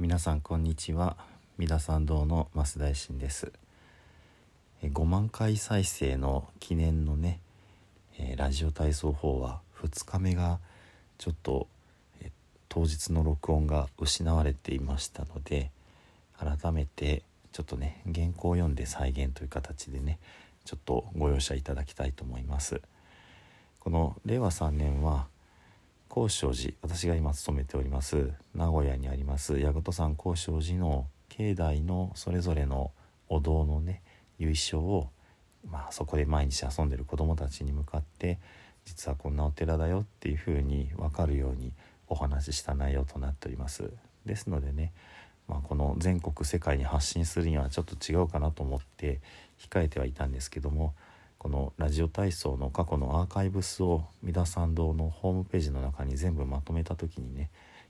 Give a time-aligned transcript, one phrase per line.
[0.00, 1.18] 皆さんこんにちは。
[1.58, 3.52] 三田参道の増大臣です。
[4.82, 7.38] 5万回再生の記念のね、
[8.38, 10.58] ラジオ体操法は2日目が
[11.18, 11.66] ちょっと、
[12.70, 15.70] 当日の録音が失われていましたので
[16.38, 17.22] 改めて
[17.52, 20.18] ちょっとね原稿を読んで再現という形でね
[20.64, 22.80] ちょっとご容赦いただきたいと思います。
[23.80, 25.26] この令和3年は
[26.10, 32.90] 高尚寺私が今勤めております名古屋にあります矢事山高尚寺の境内のそれぞれの
[33.28, 34.02] お堂のね
[34.36, 35.08] 由緒を、
[35.70, 38.40] まあ、そこで毎日遊んでる子どもたちに向かって
[38.84, 41.72] 実はこんなお寺だよっていうふうに分かるように
[42.08, 43.92] お話しした内容となっております。
[44.26, 44.92] ですのでね、
[45.46, 49.20] まあ、この全国世界に発信するにはちょっと違うかなと思って
[49.60, 50.92] 控えてはいたんですけども
[51.40, 57.48] このラジオ体操の過去のアーカイブスを三田参道のホームページの中に全部まとめた時にね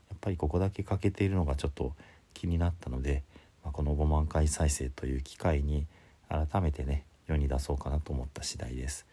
[0.09, 1.93] やっぱりここだけ欠けているのがちょっと
[2.33, 3.23] 気になったので、
[3.61, 5.85] まあ、この5万回再生という機会に
[6.29, 9.05] 改めてね世に出そうかなと思った次第です。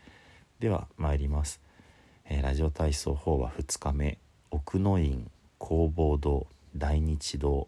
[0.60, 1.60] では参ります、
[2.24, 4.18] えー、ラジオ体操4は2日目
[4.52, 5.28] 奥の院
[5.60, 7.66] 弘法堂大日堂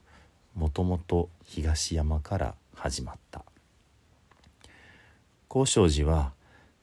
[0.55, 3.45] もともと東山から始まった。
[5.49, 6.33] 高尚寺は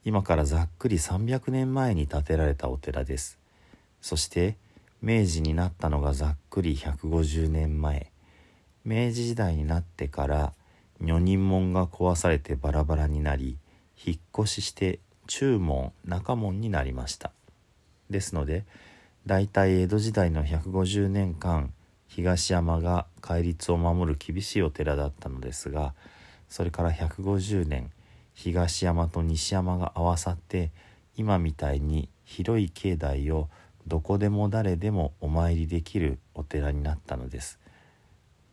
[0.07, 3.37] 今からざっくり300年前に建てられたお寺です。
[3.99, 4.55] そして
[5.01, 8.09] 明治になったのがざっくり150年前
[8.85, 10.53] 明治時代になってから
[11.01, 13.57] 女人門が壊されてバラバラになり
[14.01, 17.33] 引っ越しして中門中門になりました。
[18.09, 18.63] ですので
[19.25, 21.73] 大体江戸時代の150年間
[22.07, 25.93] 東山が戒律を守る厳しいお寺だったのですが
[26.47, 27.91] それから150年
[28.37, 30.69] 東山と西山が合わさって
[31.15, 33.49] 今みたいに広い境内を
[33.87, 37.59] どこでも誰でもお参りできるお寺になったのです。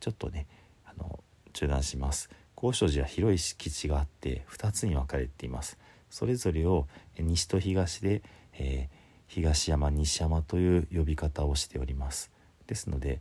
[0.00, 0.46] ちょっとね
[0.86, 2.30] あの中断します。
[2.54, 5.76] 高尚寺は広い敷地があって2つに分かれています。
[6.08, 6.86] それぞれを
[7.18, 8.22] 西と東で、
[8.54, 8.96] えー、
[9.26, 12.30] 東山西山という呼び方をしております。
[12.66, 13.20] ですので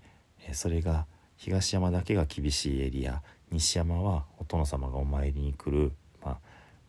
[0.54, 5.92] それが東山だけが厳しいエリア西山はお殿様がお参りに来る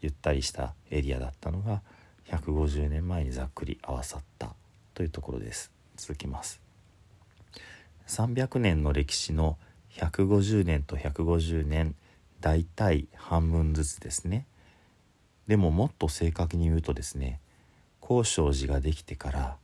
[0.05, 1.81] ゆったりしたエリアだったのが
[2.29, 4.55] 150年前にざっくり合わさった
[4.93, 5.73] というところです。
[5.97, 6.61] 続きます。
[8.07, 9.57] 300年の歴史の
[9.95, 11.95] 150年と150年
[12.43, 14.45] 大体半分ずつですね。
[15.47, 17.41] でももっと正確に言うとですね
[18.01, 19.57] 高尚寺ができてから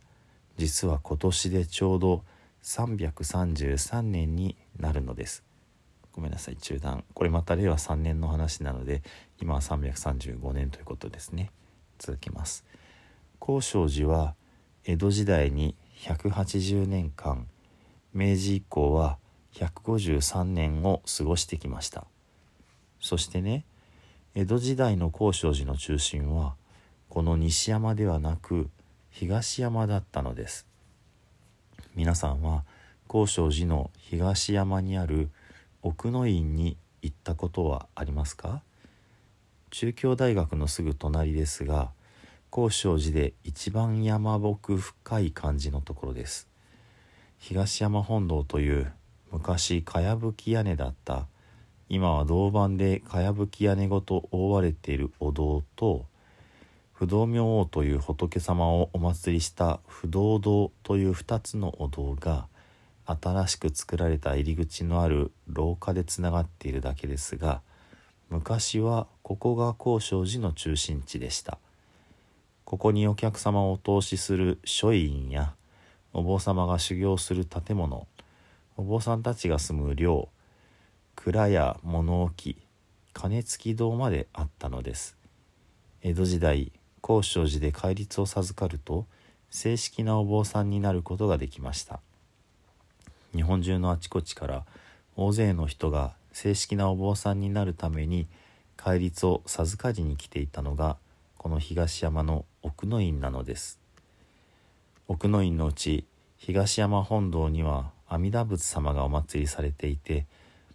[0.57, 2.25] 実は今年でちょうど
[2.62, 5.50] 333年になるのです。
[6.20, 7.03] ごめんなさい中断。
[7.14, 9.03] これまた令和3年の話なので
[9.41, 11.50] 今は335年ということですね。
[11.98, 12.66] 続きます。
[13.38, 14.34] 高尚寺は
[14.84, 17.47] 江戸時代に180年間
[18.12, 19.16] 明治以降は
[19.54, 22.04] 153年を過ごしてきました。
[23.00, 23.64] そしてね
[24.34, 26.54] 江戸時代の高尚寺の中心は
[27.09, 28.69] この西山ではなく
[29.09, 30.66] 東山だったのです。
[31.94, 32.64] 皆さんは
[33.09, 35.30] 高尚寺の東山にある
[35.82, 38.62] 奥の院に行ったことはありますか？
[39.70, 41.91] 中京大学のすぐ隣ですが
[42.50, 46.48] 高尚寺で一番山木深い感じのところです。
[47.38, 48.92] 東山本堂という
[49.32, 51.26] 昔かやぶき屋根だった
[51.88, 56.04] 今は銅板でかやぶき屋根ごと覆われているお堂と
[56.92, 62.47] 不動明王という仏様をお祭りした不動堂という2つのお堂が
[63.06, 67.62] 新しく作られた入り口のある廊下でつながっているだけですが
[68.31, 71.59] 昔はここが高尚寺の中心地でした。
[72.65, 75.55] ここにお客様をお通しする書院や
[76.12, 78.06] お坊様が修行する建物
[78.77, 80.28] お坊さんたちが住む寮
[81.16, 82.56] 蔵や物置
[83.12, 85.16] 金付き堂まであったのです。
[86.03, 89.06] 江戸時代高尚寺で戒律を授かると
[89.50, 92.00] 正式なお坊さんになることができました。
[93.34, 94.65] 日本中のあちこちから
[95.16, 98.27] 大勢の人が正式なお坊さんになるために
[98.77, 100.97] 戒律を授かりに来ていたのが
[101.36, 103.80] この東山の奥の院なのです。
[105.09, 106.04] 奥の院のうち
[106.36, 110.26] 東山本堂には阿弥陀仏様がお祭りされていて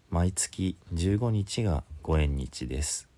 [0.09, 3.09] 毎月15日がご縁日です。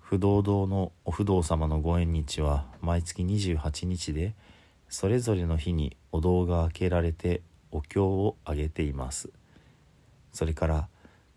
[0.00, 4.34] 不動堂のお不動様のご縁日は毎月28日で
[4.88, 9.30] それぞれの日にお堂が開けられてお経をあげています。
[10.32, 10.88] それから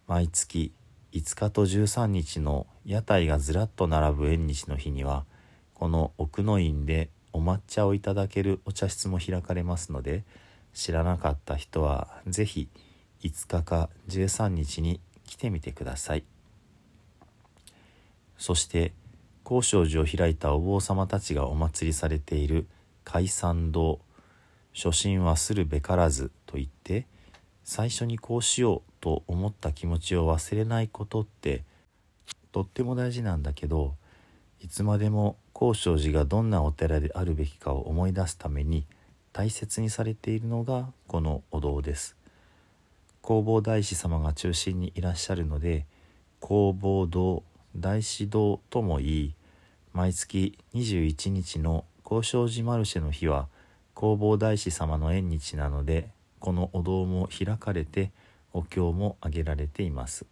[0.07, 0.71] 毎月
[1.13, 5.25] 5日と13日の屋台がずらっと並ぶ縁日の日には
[5.73, 10.23] この奥の院でお抹茶をいただけるお茶室も開かれますので
[10.73, 12.69] 知らなかった人は是非
[13.23, 16.23] 5日か13日に来てみてください。
[18.37, 18.93] そして
[19.43, 22.67] 高尚寺を開いたお坊様たちがお祭りされている
[23.03, 23.99] 海山堂。
[24.73, 27.07] 初心忘るべからずと言って
[27.63, 31.63] 最初にこうしようと思った気持ちを忘れないことって
[32.51, 33.95] とっても大事なんだけど
[34.59, 38.85] いつまでも高尚寺がどんなお寺であるべきかを思い出すために
[39.33, 42.17] 大切にされているのがこのお堂です。
[43.23, 45.85] 弘法大師様が中心にいらっしゃるので
[46.41, 47.43] 弘法堂
[47.75, 49.35] 大師堂とも言い
[49.93, 53.47] 毎月21日の高尚寺マルシェの日は
[54.01, 56.09] 弘法大師様の縁日なので
[56.39, 58.09] このお堂も開かれて
[58.51, 60.25] お経も挙げられています。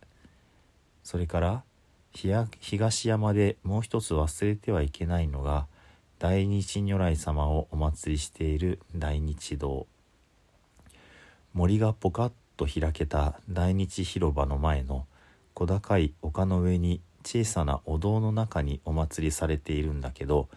[1.04, 1.64] それから
[2.12, 5.68] 東山でもう一つ忘れてはいけないのが
[6.18, 9.86] 大日如来様をお祭りしている大日堂。
[11.54, 15.06] 森がポカッと開けた大日広場の前の
[15.54, 20.50] 小高い丘の上に小さなお堂の中にお祭りされているんだけど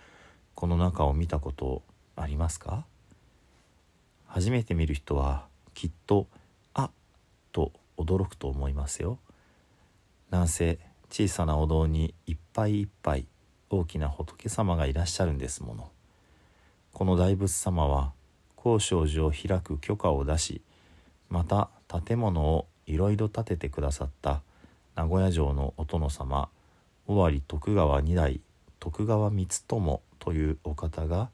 [0.54, 1.82] この中を見たこと
[2.16, 2.86] ありますか？
[4.34, 6.26] 初めて見る人はきっと
[6.72, 6.90] 「あっ」
[7.52, 9.18] と驚くと思いますよ。
[10.30, 10.78] なんせ
[11.10, 13.26] 小さなお堂にいっぱいいっぱい
[13.68, 15.90] 大きな仏様がいらっしゃるんですもの。
[16.94, 18.14] この大仏様は
[18.56, 20.62] 高尚寺を開く許可を出し
[21.28, 21.68] また
[22.06, 24.40] 建物をいろいろ建ててくださった
[24.94, 26.48] 名古屋城のお殿様
[27.06, 28.40] 尾張徳川二代
[28.80, 31.28] 徳川光友というお方が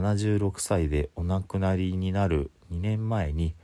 [0.00, 3.54] 76歳でお亡くなりになる2年前に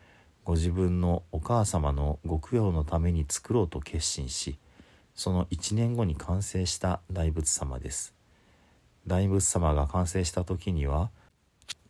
[0.45, 4.59] ご自分のお母様のご供養のために作ろうと決心し
[5.15, 8.15] その1年後に完成した大仏様です。
[9.07, 11.11] 大仏様が完成した時には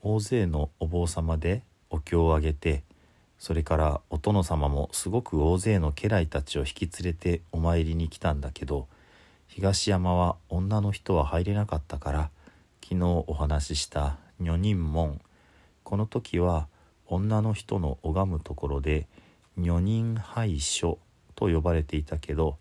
[0.02, 2.84] 大勢のお坊様でお経をあげて
[3.38, 8.86] それからお殿様もすごく大勢の家来たちを引き連れてお参りに来たんだけど
[9.48, 12.30] 東山は女の人は入れなかったから
[12.82, 15.20] 昨日お話しした女人門。
[15.84, 16.68] この時は
[17.06, 19.08] 女の人の拝むところで
[19.56, 20.98] 女人拝所
[21.34, 22.58] と呼ばれていたけど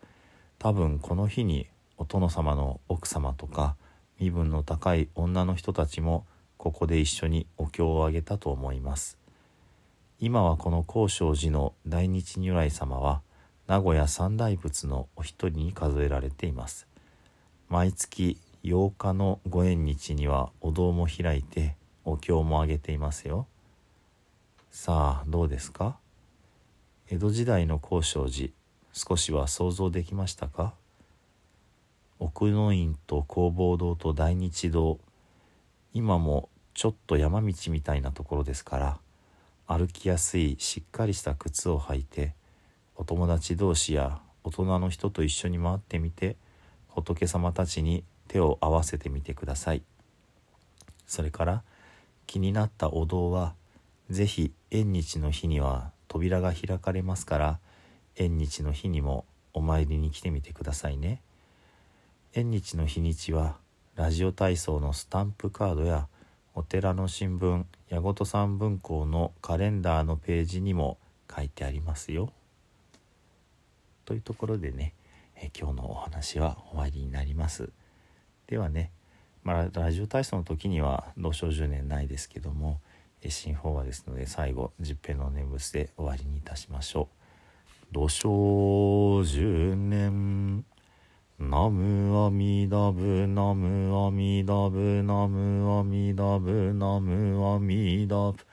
[0.59, 3.75] 多分この日にお殿様の奥様とか
[4.19, 6.25] 身分の高い女の人たちも
[6.57, 9.17] ここで一緒にお経をあげたと思います。
[10.19, 13.21] 今はこの高尚寺の大日如来様は
[13.67, 16.87] 名古屋三大仏のお一人に数えられています。
[17.69, 23.47] 毎月8日のご縁日にはお堂も開いてお経もあげていますよ。
[24.71, 25.97] さあどうですか？
[27.09, 28.49] 江戸時代の高尚寺
[28.91, 30.73] 少しは想像できましたか？
[32.19, 34.99] 奥の院と弘法堂と大日堂
[35.93, 38.97] 今もちょっと山道みたいなところですから
[39.65, 42.33] 歩きやすいしっかりした靴を履いて
[42.97, 46.35] お友達同士や大人の人と一緒に回ってみて
[46.89, 49.81] 仏様たちに手を合わせてみてください。
[51.05, 51.63] それから
[52.25, 53.55] 気になったお堂は
[54.09, 57.59] 是非縁日の日には扉が開かれますから
[58.15, 61.21] 縁日の日にもお参りに来てみてくださいね。
[62.33, 63.57] 縁日の日にちは
[63.95, 66.07] ラジオ体操のスタンプカードや
[66.53, 70.97] お寺の新聞矢事山文庫のカレンダーのページにも
[71.35, 72.31] 書いてありますよ。
[74.05, 74.93] というところでね
[75.35, 77.69] え今日のお話は終わりになります。
[78.47, 78.91] ではね、
[79.43, 82.79] まあ、ラジオ体操の時には同床10年ないですけども
[83.27, 87.17] 新法話ですので最後十平の念仏で終わりにいたしましょう。
[87.91, 90.65] 土生十年
[91.39, 98.43] ナムアミダブナムアミダブナムアミダブナムアミダブ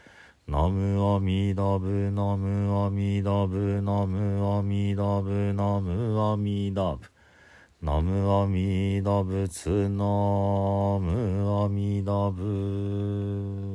[0.46, 7.13] ナムアミダブナムアミダブナムアミダブナムアミダブ
[7.84, 9.98] 南無阿弥陀仏南
[11.02, 13.73] 無阿弥陀仏。